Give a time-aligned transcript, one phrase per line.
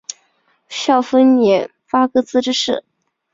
[0.67, 2.83] 下分廿八个自治市。